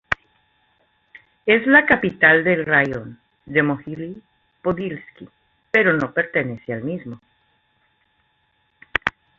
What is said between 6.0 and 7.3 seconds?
pertenece al mismo.